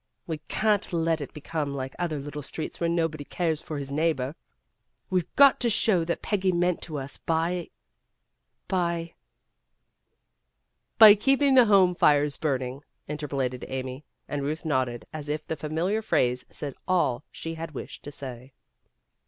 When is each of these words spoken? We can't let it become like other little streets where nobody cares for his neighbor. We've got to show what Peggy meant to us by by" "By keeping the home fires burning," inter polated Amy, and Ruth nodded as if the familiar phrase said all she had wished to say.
We 0.25 0.39
can't 0.47 0.91
let 0.91 1.21
it 1.21 1.31
become 1.31 1.75
like 1.75 1.93
other 1.99 2.17
little 2.17 2.41
streets 2.41 2.79
where 2.79 2.89
nobody 2.89 3.23
cares 3.23 3.61
for 3.61 3.77
his 3.77 3.91
neighbor. 3.91 4.33
We've 5.11 5.29
got 5.35 5.59
to 5.59 5.69
show 5.69 6.03
what 6.03 6.23
Peggy 6.23 6.51
meant 6.51 6.81
to 6.81 6.97
us 6.97 7.17
by 7.17 7.69
by" 8.67 9.13
"By 10.97 11.13
keeping 11.13 11.53
the 11.53 11.65
home 11.65 11.93
fires 11.93 12.35
burning," 12.35 12.81
inter 13.07 13.27
polated 13.27 13.63
Amy, 13.67 14.03
and 14.27 14.41
Ruth 14.41 14.65
nodded 14.65 15.05
as 15.13 15.29
if 15.29 15.45
the 15.45 15.55
familiar 15.55 16.01
phrase 16.01 16.45
said 16.49 16.73
all 16.87 17.23
she 17.31 17.53
had 17.53 17.73
wished 17.75 18.01
to 18.05 18.11
say. 18.11 18.53